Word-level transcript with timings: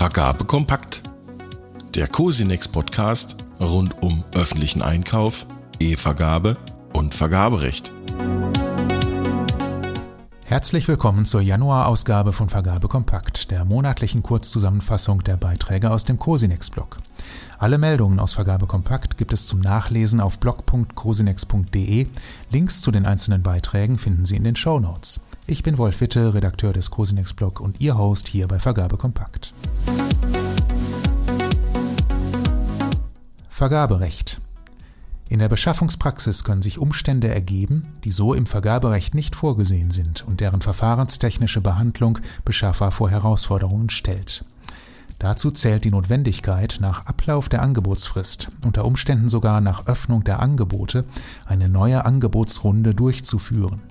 Vergabe 0.00 0.46
kompakt. 0.46 1.02
Der 1.94 2.08
Cosinex 2.08 2.68
Podcast 2.68 3.44
rund 3.60 4.02
um 4.02 4.24
öffentlichen 4.34 4.80
Einkauf, 4.80 5.46
E-Vergabe 5.78 6.56
und 6.94 7.14
Vergaberecht. 7.14 7.92
Herzlich 10.46 10.88
willkommen 10.88 11.26
zur 11.26 11.42
Januarausgabe 11.42 12.32
von 12.32 12.48
Vergabe 12.48 12.88
Kompakt, 12.88 13.50
der 13.50 13.66
monatlichen 13.66 14.22
Kurzzusammenfassung 14.22 15.22
der 15.22 15.36
Beiträge 15.36 15.90
aus 15.90 16.06
dem 16.06 16.18
Cosinex-Blog. 16.18 16.96
Alle 17.58 17.76
Meldungen 17.76 18.20
aus 18.20 18.32
Vergabe 18.32 18.66
Kompakt 18.66 19.18
gibt 19.18 19.34
es 19.34 19.46
zum 19.46 19.60
Nachlesen 19.60 20.22
auf 20.22 20.40
blog.cosinex.de. 20.40 22.06
Links 22.50 22.80
zu 22.80 22.90
den 22.90 23.04
einzelnen 23.04 23.42
Beiträgen 23.42 23.98
finden 23.98 24.24
Sie 24.24 24.36
in 24.36 24.44
den 24.44 24.56
Show 24.56 24.80
Notes. 24.80 25.20
Ich 25.46 25.62
bin 25.62 25.78
Wolf 25.78 26.00
Witte, 26.00 26.32
Redakteur 26.32 26.72
des 26.72 26.90
Cosinex 26.90 27.32
Blog 27.32 27.60
und 27.60 27.80
Ihr 27.80 27.98
Host 27.98 28.28
hier 28.28 28.46
bei 28.46 28.60
Vergabe 28.60 28.96
Kompakt. 28.96 29.52
Vergaberecht. 33.60 34.40
In 35.28 35.38
der 35.38 35.50
Beschaffungspraxis 35.50 36.44
können 36.44 36.62
sich 36.62 36.78
Umstände 36.78 37.28
ergeben, 37.28 37.92
die 38.04 38.10
so 38.10 38.32
im 38.32 38.46
Vergaberecht 38.46 39.14
nicht 39.14 39.36
vorgesehen 39.36 39.90
sind 39.90 40.26
und 40.26 40.40
deren 40.40 40.62
verfahrenstechnische 40.62 41.60
Behandlung 41.60 42.20
Beschaffer 42.46 42.90
vor 42.90 43.10
Herausforderungen 43.10 43.90
stellt. 43.90 44.46
Dazu 45.18 45.50
zählt 45.50 45.84
die 45.84 45.90
Notwendigkeit, 45.90 46.78
nach 46.80 47.04
Ablauf 47.04 47.50
der 47.50 47.60
Angebotsfrist, 47.60 48.48
unter 48.64 48.86
Umständen 48.86 49.28
sogar 49.28 49.60
nach 49.60 49.86
Öffnung 49.86 50.24
der 50.24 50.40
Angebote, 50.40 51.04
eine 51.44 51.68
neue 51.68 52.06
Angebotsrunde 52.06 52.94
durchzuführen. 52.94 53.82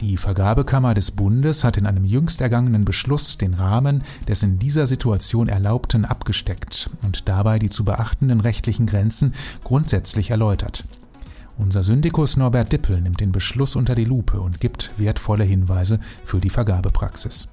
Die 0.00 0.18
Vergabekammer 0.18 0.92
des 0.92 1.10
Bundes 1.10 1.64
hat 1.64 1.78
in 1.78 1.86
einem 1.86 2.04
jüngst 2.04 2.42
ergangenen 2.42 2.84
Beschluss 2.84 3.38
den 3.38 3.54
Rahmen 3.54 4.02
des 4.28 4.42
in 4.42 4.58
dieser 4.58 4.86
Situation 4.86 5.48
Erlaubten 5.48 6.04
abgesteckt 6.04 6.90
und 7.02 7.28
dabei 7.30 7.58
die 7.58 7.70
zu 7.70 7.84
beachtenden 7.84 8.40
rechtlichen 8.40 8.86
Grenzen 8.86 9.32
grundsätzlich 9.64 10.30
erläutert. 10.30 10.84
Unser 11.56 11.82
Syndikus 11.82 12.36
Norbert 12.36 12.72
Dippel 12.72 13.00
nimmt 13.00 13.20
den 13.20 13.32
Beschluss 13.32 13.74
unter 13.74 13.94
die 13.94 14.04
Lupe 14.04 14.38
und 14.38 14.60
gibt 14.60 14.92
wertvolle 14.98 15.44
Hinweise 15.44 15.98
für 16.24 16.40
die 16.40 16.50
Vergabepraxis. 16.50 17.48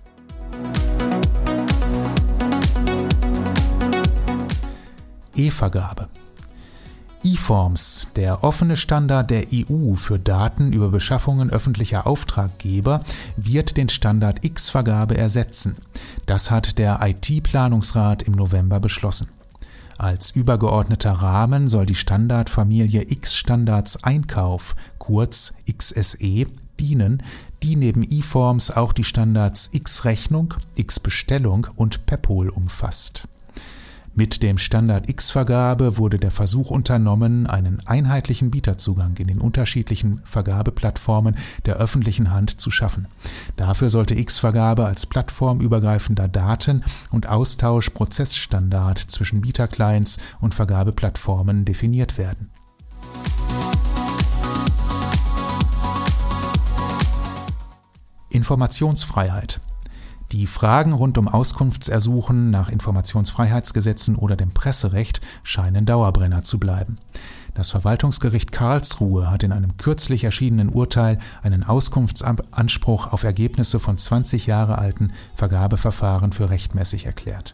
E-Vergabe 5.36 6.10
E-Forms, 7.24 8.10
der 8.16 8.44
offene 8.44 8.76
Standard 8.76 9.32
der 9.32 9.48
EU 9.54 9.96
für 9.96 10.20
Daten 10.20 10.74
über 10.74 10.90
Beschaffungen 10.90 11.50
öffentlicher 11.50 12.06
Auftraggeber, 12.06 13.02
wird 13.38 13.78
den 13.78 13.90
Standard 13.90 14.44
X-Vergabe 14.44 15.18
ersetzen. 15.18 15.78
Das 16.26 16.52
hat 16.52 16.78
der 16.78 17.00
IT-Planungsrat 17.02 18.24
im 18.24 18.34
November 18.34 18.80
beschlossen. 18.80 19.30
Als 19.98 20.32
übergeordneter 20.32 21.12
Rahmen 21.12 21.68
soll 21.68 21.86
die 21.86 21.96
Standardfamilie 21.96 23.06
X-Standards 23.10 24.04
Einkauf, 24.04 24.76
kurz 24.98 25.54
XSE, 25.72 26.48
dienen, 26.80 27.24
die 27.62 27.76
neben 27.78 28.04
E-Forms 28.04 28.72
auch 28.72 28.92
die 28.92 29.06
Standards 29.06 29.70
X-Rechnung, 29.72 30.56
X-Bestellung 30.76 31.68
und 31.76 32.06
PEPOL 32.06 32.50
umfasst. 32.50 33.28
Mit 34.16 34.44
dem 34.44 34.60
Standard 34.60 35.10
X-Vergabe 35.10 35.98
wurde 35.98 36.20
der 36.20 36.30
Versuch 36.30 36.70
unternommen, 36.70 37.48
einen 37.48 37.82
einheitlichen 37.88 38.52
Bieterzugang 38.52 39.18
in 39.18 39.26
den 39.26 39.40
unterschiedlichen 39.40 40.22
Vergabeplattformen 40.24 41.36
der 41.66 41.78
öffentlichen 41.78 42.30
Hand 42.30 42.62
zu 42.62 42.70
schaffen. 42.70 43.08
Dafür 43.56 43.90
sollte 43.90 44.14
X-Vergabe 44.14 44.86
als 44.86 45.08
plattformübergreifender 45.08 46.28
Daten- 46.28 46.84
und 47.10 47.28
Austauschprozessstandard 47.28 49.00
zwischen 49.00 49.42
Bieterclients 49.42 50.20
und 50.40 50.54
Vergabeplattformen 50.54 51.66
definiert 51.66 52.20
werden. 52.20 52.52
Informationsfreiheit 58.30 59.60
die 60.34 60.48
Fragen 60.48 60.94
rund 60.94 61.20
um 61.20 61.28
Auskunftsersuchen 61.28 62.50
nach 62.50 62.68
Informationsfreiheitsgesetzen 62.70 64.16
oder 64.16 64.36
dem 64.36 64.50
Presserecht 64.50 65.22
scheinen 65.44 65.86
Dauerbrenner 65.86 66.42
zu 66.42 66.60
bleiben. 66.60 66.96
Das 67.54 67.70
Verwaltungsgericht 67.70 68.52
Karlsruhe 68.52 69.30
hat 69.30 69.44
in 69.44 69.52
einem 69.52 69.78
kürzlich 69.78 70.24
erschienenen 70.24 70.70
Urteil 70.70 71.20
einen 71.44 71.64
Auskunftsanspruch 71.64 73.14
auf 73.14 73.24
Ergebnisse 73.24 73.80
von 73.80 73.96
20 73.96 74.48
Jahre 74.48 74.80
alten 74.80 75.14
Vergabeverfahren 75.36 76.32
für 76.32 76.50
rechtmäßig 76.50 77.06
erklärt. 77.06 77.54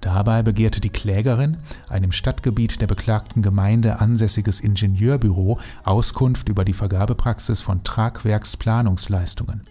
Dabei 0.00 0.44
begehrte 0.44 0.80
die 0.80 0.90
Klägerin, 0.90 1.56
ein 1.88 2.04
im 2.04 2.12
Stadtgebiet 2.12 2.80
der 2.80 2.86
beklagten 2.86 3.42
Gemeinde 3.42 3.98
ansässiges 3.98 4.60
Ingenieurbüro, 4.60 5.58
Auskunft 5.82 6.48
über 6.48 6.64
die 6.64 6.72
Vergabepraxis 6.72 7.60
von 7.62 7.82
Tragwerksplanungsleistungen. 7.82 9.64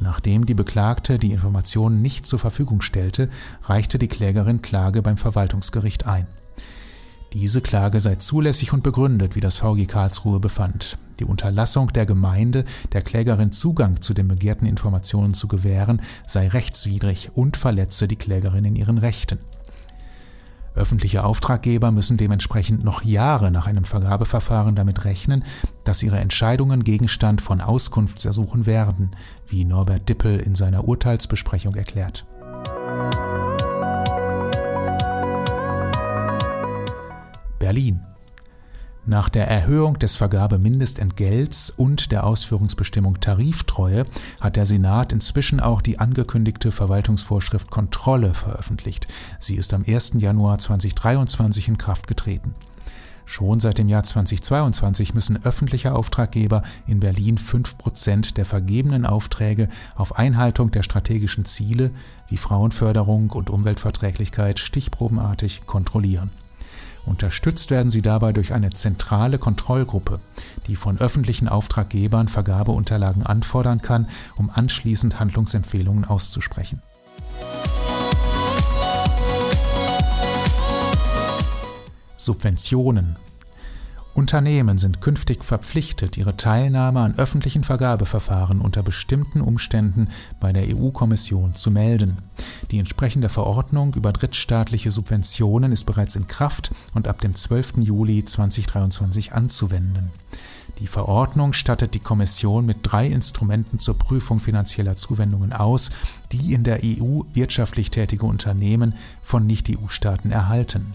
Nachdem 0.00 0.46
die 0.46 0.54
Beklagte 0.54 1.18
die 1.18 1.32
Informationen 1.32 2.02
nicht 2.02 2.26
zur 2.26 2.38
Verfügung 2.38 2.82
stellte, 2.82 3.28
reichte 3.64 3.98
die 3.98 4.08
Klägerin 4.08 4.62
Klage 4.62 5.02
beim 5.02 5.16
Verwaltungsgericht 5.16 6.06
ein. 6.06 6.26
Diese 7.34 7.60
Klage 7.60 8.00
sei 8.00 8.14
zulässig 8.14 8.72
und 8.72 8.82
begründet, 8.82 9.36
wie 9.36 9.40
das 9.40 9.58
VG 9.58 9.86
Karlsruhe 9.86 10.40
befand. 10.40 10.98
Die 11.18 11.24
Unterlassung 11.24 11.92
der 11.92 12.06
Gemeinde, 12.06 12.64
der 12.92 13.02
Klägerin 13.02 13.52
Zugang 13.52 14.00
zu 14.00 14.14
den 14.14 14.28
begehrten 14.28 14.66
Informationen 14.66 15.34
zu 15.34 15.46
gewähren, 15.46 16.00
sei 16.26 16.48
rechtswidrig 16.48 17.30
und 17.34 17.56
verletze 17.56 18.08
die 18.08 18.16
Klägerin 18.16 18.64
in 18.64 18.76
ihren 18.76 18.98
Rechten. 18.98 19.38
Öffentliche 20.78 21.24
Auftraggeber 21.24 21.90
müssen 21.90 22.16
dementsprechend 22.16 22.84
noch 22.84 23.02
Jahre 23.02 23.50
nach 23.50 23.66
einem 23.66 23.84
Vergabeverfahren 23.84 24.76
damit 24.76 25.04
rechnen, 25.04 25.44
dass 25.84 26.02
ihre 26.02 26.18
Entscheidungen 26.18 26.84
Gegenstand 26.84 27.42
von 27.42 27.60
Auskunftsersuchen 27.60 28.64
werden, 28.64 29.10
wie 29.48 29.64
Norbert 29.64 30.08
Dippel 30.08 30.38
in 30.38 30.54
seiner 30.54 30.86
Urteilsbesprechung 30.86 31.74
erklärt. 31.74 32.26
Berlin 37.58 38.00
nach 39.08 39.28
der 39.28 39.48
Erhöhung 39.48 39.98
des 39.98 40.16
Vergabemindestentgelts 40.16 41.70
und 41.70 42.12
der 42.12 42.24
Ausführungsbestimmung 42.24 43.20
Tariftreue 43.20 44.04
hat 44.40 44.56
der 44.56 44.66
Senat 44.66 45.12
inzwischen 45.12 45.60
auch 45.60 45.80
die 45.80 45.98
angekündigte 45.98 46.70
Verwaltungsvorschrift 46.70 47.70
Kontrolle 47.70 48.34
veröffentlicht. 48.34 49.08
Sie 49.38 49.56
ist 49.56 49.72
am 49.72 49.84
1. 49.86 50.12
Januar 50.18 50.58
2023 50.58 51.68
in 51.68 51.78
Kraft 51.78 52.06
getreten. 52.06 52.54
Schon 53.24 53.60
seit 53.60 53.76
dem 53.78 53.88
Jahr 53.88 54.04
2022 54.04 55.12
müssen 55.12 55.42
öffentliche 55.44 55.94
Auftraggeber 55.94 56.62
in 56.86 57.00
Berlin 57.00 57.38
5% 57.38 58.34
der 58.34 58.44
vergebenen 58.44 59.04
Aufträge 59.04 59.68
auf 59.96 60.16
Einhaltung 60.16 60.70
der 60.70 60.82
strategischen 60.82 61.44
Ziele 61.44 61.90
wie 62.28 62.38
Frauenförderung 62.38 63.30
und 63.30 63.50
Umweltverträglichkeit 63.50 64.58
stichprobenartig 64.58 65.66
kontrollieren. 65.66 66.30
Unterstützt 67.08 67.70
werden 67.70 67.90
sie 67.90 68.02
dabei 68.02 68.34
durch 68.34 68.52
eine 68.52 68.70
zentrale 68.70 69.38
Kontrollgruppe, 69.38 70.20
die 70.66 70.76
von 70.76 70.98
öffentlichen 70.98 71.48
Auftraggebern 71.48 72.28
Vergabeunterlagen 72.28 73.24
anfordern 73.24 73.80
kann, 73.80 74.06
um 74.36 74.50
anschließend 74.50 75.18
Handlungsempfehlungen 75.18 76.04
auszusprechen. 76.04 76.82
Subventionen 82.16 83.16
Unternehmen 84.18 84.78
sind 84.78 85.00
künftig 85.00 85.44
verpflichtet, 85.44 86.16
ihre 86.16 86.36
Teilnahme 86.36 86.98
an 86.98 87.14
öffentlichen 87.16 87.62
Vergabeverfahren 87.62 88.60
unter 88.60 88.82
bestimmten 88.82 89.40
Umständen 89.40 90.08
bei 90.40 90.52
der 90.52 90.64
EU-Kommission 90.76 91.54
zu 91.54 91.70
melden. 91.70 92.16
Die 92.70 92.78
entsprechende 92.78 93.30
Verordnung 93.30 93.94
über 93.94 94.12
drittstaatliche 94.12 94.90
Subventionen 94.90 95.72
ist 95.72 95.84
bereits 95.84 96.16
in 96.16 96.26
Kraft 96.26 96.70
und 96.94 97.08
ab 97.08 97.20
dem 97.20 97.34
12. 97.34 97.78
Juli 97.78 98.24
2023 98.24 99.32
anzuwenden. 99.32 100.10
Die 100.78 100.86
Verordnung 100.86 101.54
stattet 101.54 101.94
die 101.94 101.98
Kommission 101.98 102.66
mit 102.66 102.78
drei 102.82 103.06
Instrumenten 103.06 103.78
zur 103.78 103.98
Prüfung 103.98 104.38
finanzieller 104.38 104.94
Zuwendungen 104.96 105.54
aus, 105.54 105.90
die 106.30 106.52
in 106.52 106.62
der 106.62 106.80
EU 106.84 107.22
wirtschaftlich 107.32 107.90
tätige 107.90 108.26
Unternehmen 108.26 108.94
von 109.22 109.46
Nicht-EU-Staaten 109.46 110.30
erhalten. 110.30 110.92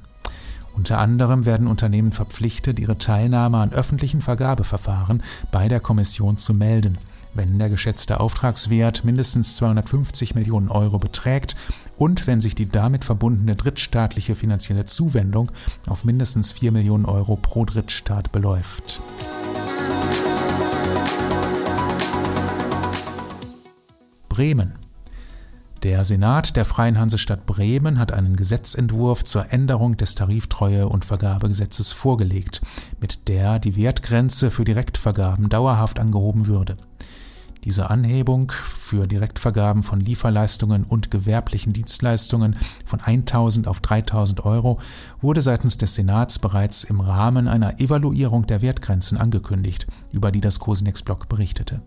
Unter 0.75 1.00
anderem 1.00 1.46
werden 1.46 1.68
Unternehmen 1.68 2.12
verpflichtet, 2.12 2.80
ihre 2.80 2.98
Teilnahme 2.98 3.58
an 3.58 3.74
öffentlichen 3.74 4.22
Vergabeverfahren 4.22 5.22
bei 5.52 5.68
der 5.68 5.80
Kommission 5.80 6.38
zu 6.38 6.54
melden, 6.54 6.98
wenn 7.34 7.58
der 7.58 7.70
geschätzte 7.70 8.20
Auftragswert 8.20 9.04
mindestens 9.04 9.56
250 9.56 10.36
Millionen 10.36 10.70
Euro 10.70 11.00
beträgt 11.00 11.56
und 11.98 12.28
wenn 12.28 12.42
sich 12.42 12.56
die 12.56 12.70
damit 12.70 13.04
verbundene 13.04 13.56
drittstaatliche 13.56 14.36
finanzielle 14.36 14.86
Zuwendung 14.86 15.52
auf 15.88 16.04
mindestens 16.04 16.52
4 16.52 16.72
Millionen 16.72 17.06
Euro 17.06 17.36
pro 17.36 17.66
Drittstaat 17.66 18.32
beläuft. 18.32 19.02
Bremen 24.30 24.74
Der 25.84 26.04
Senat 26.06 26.56
der 26.56 26.66
Freien 26.66 27.00
Hansestadt 27.00 27.46
Bremen 27.46 28.00
hat 28.00 28.14
einen 28.14 28.36
Gesetzentwurf 28.36 29.24
zur 29.24 29.52
Änderung 29.52 29.96
des 29.98 30.16
Tariftreue- 30.16 30.88
und 30.88 31.06
Vergabegesetzes 31.06 31.92
vorgelegt, 31.92 32.62
mit 33.00 33.28
der 33.28 33.60
die 33.60 33.76
Wertgrenze 33.76 34.50
für 34.50 34.64
Direktvergaben 34.64 35.50
dauerhaft 35.50 36.00
angehoben 36.00 36.48
würde. 36.48 36.78
Diese 37.63 37.89
Anhebung 37.89 38.51
für 38.51 39.07
Direktvergaben 39.07 39.83
von 39.83 40.01
Lieferleistungen 40.01 40.83
und 40.83 41.12
gewerblichen 41.12 41.71
Dienstleistungen 41.71 42.57
von 42.83 43.00
1000 43.00 43.68
auf 43.69 43.80
3000 43.80 44.45
Euro 44.45 44.81
wurde 45.21 45.42
seitens 45.42 45.77
des 45.77 45.95
Senats 45.95 46.39
bereits 46.39 46.83
im 46.83 47.00
Rahmen 47.00 47.48
einer 47.48 47.80
Evaluierung 47.80 48.48
der 48.48 48.62
Wertgrenzen 48.62 49.18
angekündigt, 49.18 49.88
über 50.12 50.31
die 50.31 50.42
das 50.42 50.60
Cosinex-Blog 50.60 51.30
berichtete. 51.30 51.81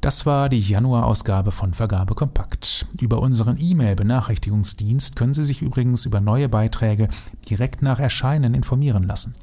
Das 0.00 0.26
war 0.26 0.48
die 0.48 0.60
Januarausgabe 0.60 1.50
von 1.50 1.74
Vergabe 1.74 2.14
Kompakt. 2.14 2.86
Über 3.00 3.20
unseren 3.20 3.56
E-Mail-Benachrichtigungsdienst 3.58 5.16
können 5.16 5.34
Sie 5.34 5.44
sich 5.44 5.60
übrigens 5.60 6.06
über 6.06 6.20
neue 6.20 6.48
Beiträge 6.48 7.08
direkt 7.50 7.82
nach 7.82 7.98
Erscheinen 7.98 8.54
informieren 8.54 9.02
lassen. 9.02 9.34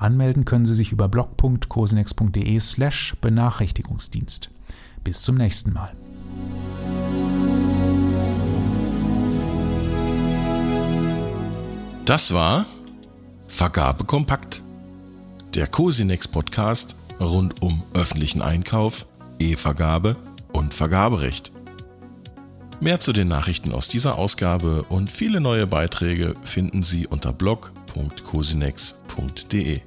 Anmelden 0.00 0.46
können 0.46 0.64
Sie 0.64 0.74
sich 0.74 0.92
über 0.92 1.08
blog.cosinex.de 1.08 2.58
slash 2.58 3.16
Benachrichtigungsdienst. 3.20 4.50
Bis 5.04 5.22
zum 5.22 5.36
nächsten 5.36 5.72
Mal. 5.72 5.92
Das 12.06 12.32
war 12.32 12.64
Vergabe 13.46 14.04
Kompakt, 14.04 14.62
der 15.54 15.66
Cosinex 15.66 16.28
Podcast 16.28 16.96
rund 17.20 17.60
um 17.60 17.82
öffentlichen 17.92 18.40
Einkauf 18.40 19.06
E-Vergabe 19.38 20.16
und 20.52 20.72
Vergaberecht. 20.72 21.52
Mehr 22.82 22.98
zu 22.98 23.12
den 23.12 23.28
Nachrichten 23.28 23.72
aus 23.72 23.88
dieser 23.88 24.16
Ausgabe 24.16 24.86
und 24.88 25.12
viele 25.12 25.42
neue 25.42 25.66
Beiträge 25.66 26.34
finden 26.42 26.82
Sie 26.82 27.06
unter 27.06 27.30
blog.cosinex.de. 27.30 29.82